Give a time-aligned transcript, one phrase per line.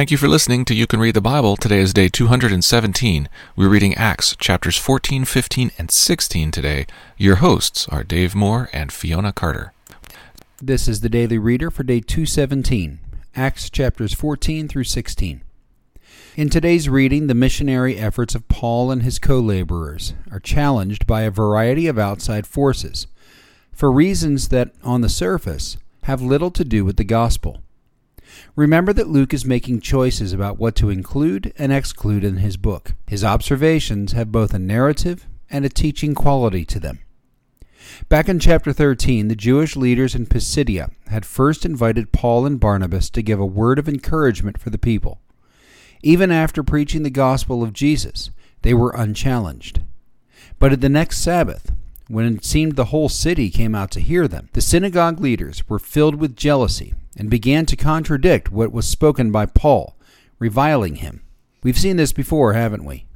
[0.00, 1.58] Thank you for listening to You Can Read the Bible.
[1.58, 3.28] Today is day 217.
[3.54, 6.86] We're reading Acts chapters 14, 15, and 16 today.
[7.18, 9.74] Your hosts are Dave Moore and Fiona Carter.
[10.56, 12.98] This is the Daily Reader for day 217,
[13.36, 15.42] Acts chapters 14 through 16.
[16.34, 21.24] In today's reading, the missionary efforts of Paul and his co laborers are challenged by
[21.24, 23.06] a variety of outside forces
[23.70, 27.60] for reasons that, on the surface, have little to do with the gospel.
[28.56, 32.94] Remember that Luke is making choices about what to include and exclude in his book.
[33.06, 37.00] His observations have both a narrative and a teaching quality to them.
[38.08, 43.10] Back in chapter 13, the Jewish leaders in Pisidia had first invited Paul and Barnabas
[43.10, 45.20] to give a word of encouragement for the people.
[46.02, 48.30] Even after preaching the gospel of Jesus,
[48.62, 49.80] they were unchallenged.
[50.58, 51.72] But at the next Sabbath,
[52.08, 55.78] when it seemed the whole city came out to hear them, the synagogue leaders were
[55.78, 59.96] filled with jealousy and began to contradict what was spoken by Paul,
[60.38, 61.22] reviling him.
[61.62, 63.06] We've seen this before, haven't we?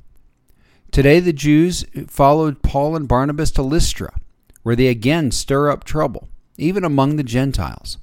[0.91, 4.15] Today, the Jews followed Paul and Barnabas to Lystra,
[4.63, 7.99] where they again stir up trouble, even among the Gentiles.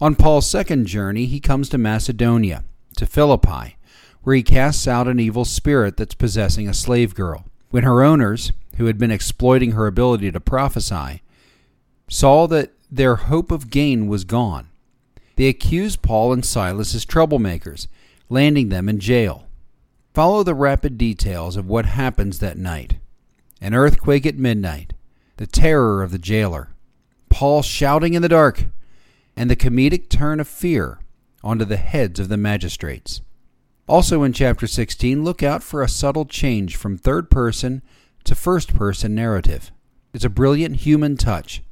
[0.00, 2.64] On Paul's second journey, he comes to Macedonia,
[2.96, 3.76] to Philippi,
[4.22, 7.44] where he casts out an evil spirit that's possessing a slave girl.
[7.70, 11.22] When her owners, who had been exploiting her ability to prophesy,
[12.08, 14.68] saw that their hope of gain was gone,
[15.36, 17.86] they accuse Paul and Silas as troublemakers,
[18.28, 19.46] landing them in jail.
[20.12, 22.96] Follow the rapid details of what happens that night
[23.58, 24.92] an earthquake at midnight,
[25.38, 26.68] the terror of the jailer,
[27.30, 28.66] Paul shouting in the dark,
[29.34, 30.98] and the comedic turn of fear
[31.42, 33.22] onto the heads of the magistrates.
[33.88, 37.80] Also in chapter 16, look out for a subtle change from third person
[38.24, 39.70] to first person narrative.
[40.12, 41.62] It's a brilliant human touch.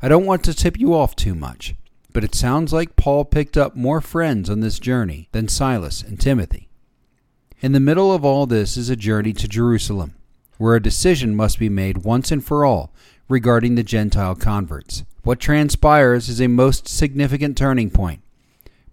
[0.00, 1.74] I don't want to tip you off too much
[2.12, 6.20] but it sounds like Paul picked up more friends on this journey than Silas and
[6.20, 6.68] Timothy.
[7.60, 10.14] In the middle of all this is a journey to Jerusalem,
[10.58, 12.92] where a decision must be made once and for all
[13.28, 15.04] regarding the Gentile converts.
[15.22, 18.20] What transpires is a most significant turning point,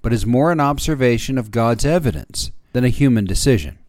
[0.02, 3.80] but is more an observation of God's evidence than a human decision.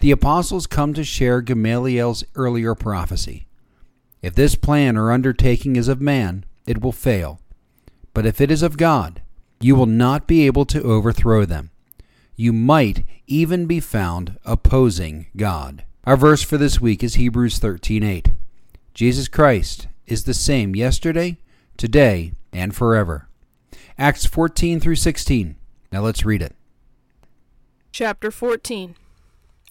[0.00, 3.46] The apostles come to share Gamaliel's earlier prophecy.
[4.22, 7.40] If this plan or undertaking is of man, it will fail
[8.18, 9.22] but if it is of God,
[9.60, 11.70] you will not be able to overthrow them.
[12.34, 15.84] You might even be found opposing God.
[16.02, 18.32] Our verse for this week is Hebrews 13:8.
[18.92, 21.38] Jesus Christ is the same yesterday,
[21.76, 23.28] today, and forever.
[23.96, 25.54] Acts 14 through 16.
[25.92, 26.56] Now let's read it.
[27.92, 28.96] Chapter 14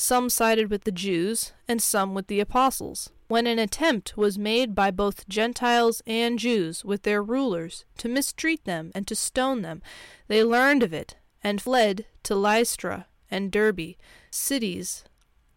[0.00, 3.10] Some sided with the Jews, and some with the apostles.
[3.26, 8.64] When an attempt was made by both Gentiles and Jews with their rulers to mistreat
[8.64, 9.82] them and to stone them,
[10.28, 13.96] they learned of it and fled to Lystra and Derbe,
[14.30, 15.02] cities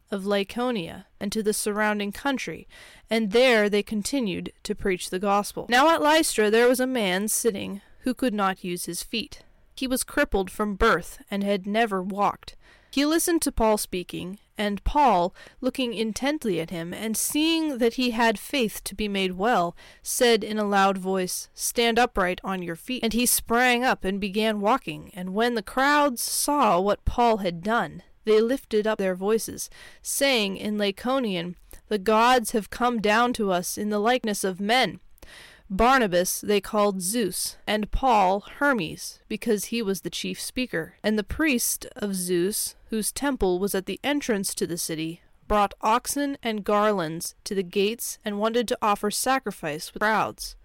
[0.09, 2.68] of Lycaonia, and to the surrounding country,
[3.12, 5.68] and there they continued to preach the gospel.
[5.69, 9.44] Now at Lystra there was a man sitting who could not use his feet.
[9.75, 12.56] He was crippled from birth and had never walked.
[12.91, 18.12] He listened to Paul speaking, and Paul, looking intently at him, and seeing that he
[18.12, 22.75] had faith to be made well, said in a loud voice, Stand upright on your
[22.75, 23.02] feet.
[23.02, 25.09] And he sprang up and began walking.
[25.13, 29.69] And when the crowds saw what Paul had done, they lifted up their voices,
[30.02, 31.56] saying in Lycaonian,
[31.88, 35.00] The gods have come down to us in the likeness of men.
[35.73, 40.95] Barnabas they called Zeus, and Paul Hermes, because he was the chief speaker.
[41.01, 45.73] And the priest of Zeus, whose temple was at the entrance to the city, brought
[45.79, 50.57] oxen and garlands to the gates and wanted to offer sacrifice with crowds.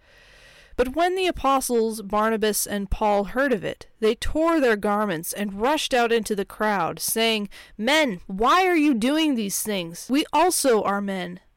[0.75, 5.61] But when the apostles Barnabas and Paul heard of it, they tore their garments and
[5.61, 7.49] rushed out into the crowd, saying,
[7.79, 10.09] Men, why are you doing these things?
[10.11, 11.39] We also are men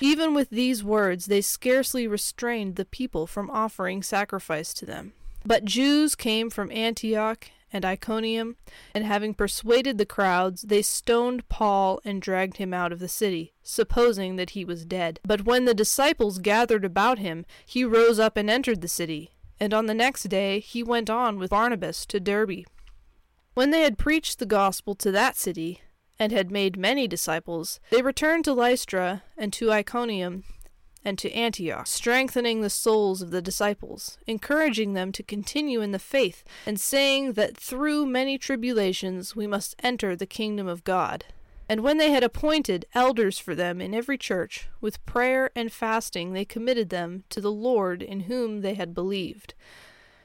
[0.00, 5.12] Even with these words, they scarcely restrained the people from offering sacrifice to them.
[5.44, 8.56] But Jews came from Antioch and Iconium,
[8.94, 13.52] and having persuaded the crowds, they stoned Paul and dragged him out of the city,
[13.62, 15.20] supposing that he was dead.
[15.24, 19.30] But when the disciples gathered about him, he rose up and entered the city.
[19.60, 22.64] And on the next day he went on with Barnabas to Derbe.
[23.54, 25.80] When they had preached the gospel to that city,
[26.20, 30.44] and had made many disciples, they returned to Lystra and to Iconium
[31.02, 35.98] and to Antioch, strengthening the souls of the disciples, encouraging them to continue in the
[35.98, 41.24] faith, and saying that through many tribulations we must enter the kingdom of God.
[41.70, 46.34] And when they had appointed elders for them in every church, with prayer and fasting
[46.34, 49.54] they committed them to the Lord in whom they had believed.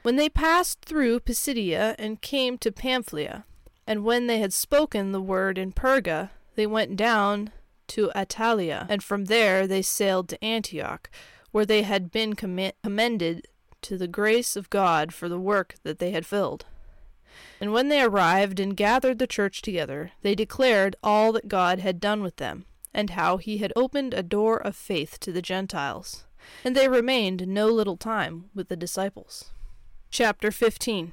[0.02, 3.44] When they passed through Pisidia and came to Pamphylia,
[3.86, 7.50] and when they had spoken the word in Perga, they went down
[7.88, 11.08] to Attalia, and from there they sailed to Antioch,
[11.52, 13.46] where they had been commended
[13.82, 16.64] to the grace of God for the work that they had filled.
[17.60, 22.00] And when they arrived and gathered the church together, they declared all that God had
[22.00, 26.24] done with them, and how he had opened a door of faith to the Gentiles.
[26.64, 29.50] And they remained no little time with the disciples.
[30.10, 31.12] Chapter 15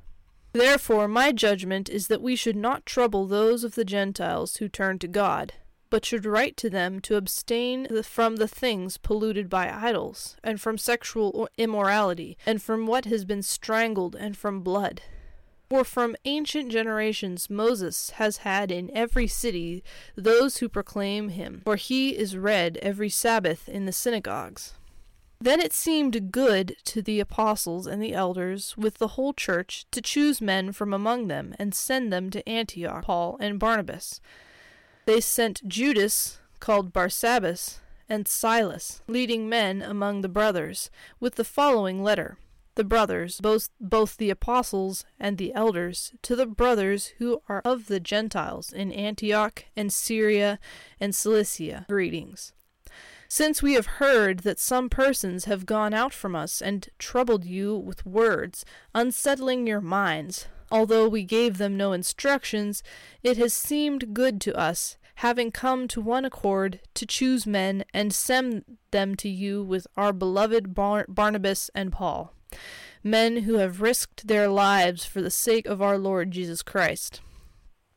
[0.53, 4.99] Therefore, my judgment is that we should not trouble those of the Gentiles who turn
[4.99, 5.53] to God,
[5.89, 10.77] but should write to them to abstain from the things polluted by idols, and from
[10.77, 15.01] sexual immorality, and from what has been strangled, and from blood.
[15.69, 19.85] For from ancient generations Moses has had in every city
[20.17, 24.73] those who proclaim him, for he is read every Sabbath in the synagogues.
[25.41, 29.99] Then it seemed good to the apostles and the elders with the whole church to
[29.99, 34.21] choose men from among them and send them to Antioch, Paul and Barnabas.
[35.07, 42.03] They sent Judas, called Barsabbas, and Silas, leading men among the brothers, with the following
[42.03, 42.37] letter.
[42.75, 47.87] The brothers, both, both the apostles and the elders, to the brothers who are of
[47.87, 50.59] the Gentiles in Antioch and Syria
[50.99, 52.53] and Cilicia, greetings.
[53.33, 57.77] Since we have heard that some persons have gone out from us and troubled you
[57.77, 62.83] with words, unsettling your minds, although we gave them no instructions,
[63.23, 68.13] it has seemed good to us, having come to one accord, to choose men and
[68.13, 72.33] send them to you with our beloved Bar- Barnabas and Paul,
[73.01, 77.21] men who have risked their lives for the sake of our Lord Jesus Christ.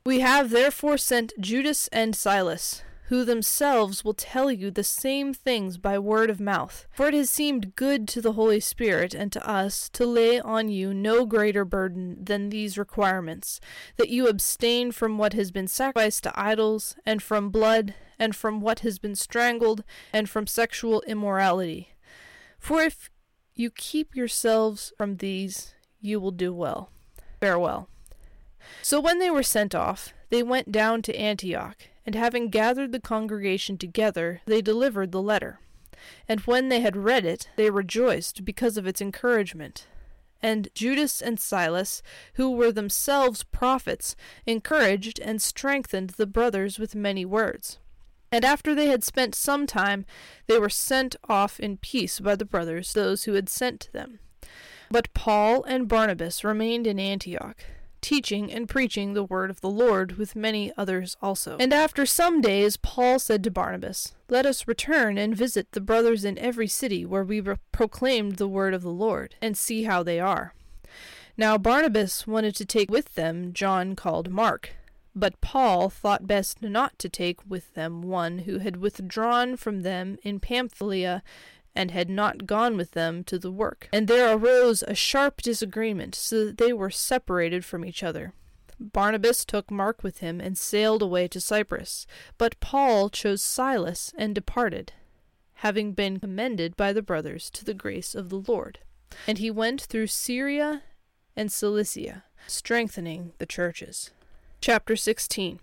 [0.07, 5.78] We have therefore sent Judas and Silas who themselves will tell you the same things
[5.78, 6.85] by word of mouth.
[6.90, 10.68] For it has seemed good to the Holy Spirit and to us to lay on
[10.68, 13.61] you no greater burden than these requirements
[13.99, 18.61] that you abstain from what has been sacrificed to idols, and from blood, and from
[18.61, 21.90] what has been strangled, and from sexual immorality.
[22.59, 23.11] For if
[23.54, 26.90] you keep yourselves from these, you will do well.
[27.38, 27.88] Farewell.
[28.83, 33.00] So when they were sent off, they went down to Antioch and having gathered the
[33.00, 35.61] congregation together, they delivered the letter.
[36.28, 39.87] And when they had read it, they rejoiced because of its encouragement.
[40.42, 42.02] And Judas and Silas,
[42.34, 47.78] who were themselves prophets, encouraged and strengthened the brothers with many words.
[48.30, 50.04] And after they had spent some time,
[50.46, 54.18] they were sent off in peace by the brothers, those who had sent them.
[54.90, 57.64] But Paul and Barnabas remained in Antioch
[58.04, 61.56] teaching and preaching the word of the Lord with many others also.
[61.58, 66.23] And after some days, Paul said to Barnabas, Let us return and visit the brothers
[66.23, 67.42] in every city where we
[67.73, 70.52] proclaimed the word of the Lord, and see how they are.
[71.38, 74.75] Now Barnabas wanted to take with them John called Mark.
[75.16, 80.18] But Paul thought best not to take with them one who had withdrawn from them
[80.23, 81.23] in Pamphylia
[81.75, 83.88] and had not gone with them to the work.
[83.93, 88.33] And there arose a sharp disagreement, so that they were separated from each other.
[88.78, 92.07] Barnabas took Mark with him and sailed away to Cyprus,
[92.38, 94.93] but Paul chose Silas and departed,
[95.54, 98.81] having been commended by the brothers to the grace of the Lord.
[99.26, 100.83] And he went through Syria
[101.37, 104.11] and Cilicia, strengthening the churches.
[104.61, 105.61] Chapter 16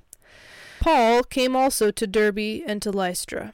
[0.80, 3.53] Paul came also to Derbe and to Lystra.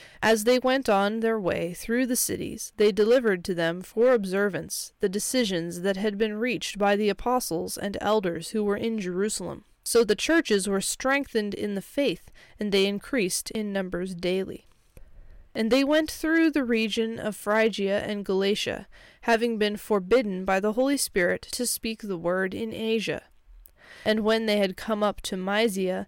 [0.23, 4.93] As they went on their way through the cities, they delivered to them for observance
[4.99, 9.65] the decisions that had been reached by the apostles and elders who were in Jerusalem.
[9.83, 14.67] So the churches were strengthened in the faith, and they increased in numbers daily.
[15.55, 18.87] And they went through the region of Phrygia and Galatia,
[19.21, 23.23] having been forbidden by the Holy Spirit to speak the word in Asia.
[24.05, 26.07] And when they had come up to Mysia,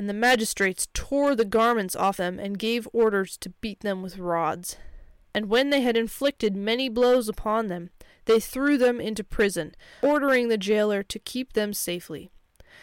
[0.00, 4.16] And the magistrates tore the garments off them and gave orders to beat them with
[4.16, 4.78] rods.
[5.34, 7.90] And when they had inflicted many blows upon them,
[8.24, 12.30] they threw them into prison, ordering the jailer to keep them safely.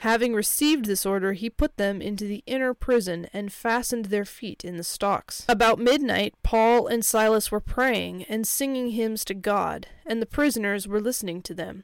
[0.01, 4.63] Having received this order, he put them into the inner prison and fastened their feet
[4.63, 5.43] in the stocks.
[5.49, 10.87] About midnight, Paul and Silas were praying and singing hymns to God, and the prisoners
[10.87, 11.83] were listening to them.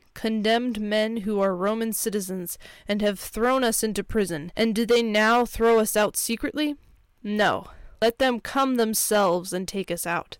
[0.13, 4.51] condemned men who are Roman citizens, and have thrown us into prison.
[4.55, 6.75] And do they now throw us out secretly?
[7.23, 7.67] No.
[8.01, 10.37] Let them come themselves and take us out.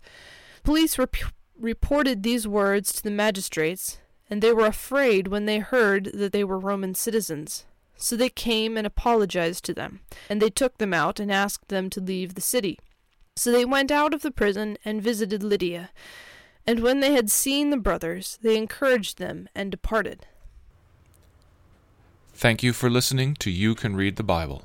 [0.64, 1.16] Police rep-
[1.60, 6.44] reported these words to the magistrates, and they were afraid when they heard that they
[6.44, 7.66] were Roman citizens.
[7.98, 11.90] So they came and apologized to them, and they took them out and asked them
[11.92, 12.80] to leave the city.
[13.36, 15.92] So they went out of the prison and visited Lydia.
[16.66, 20.28] And when they had seen the brothers, they encouraged them and departed.
[22.34, 24.64] Thank you for listening to You Can Read the Bible.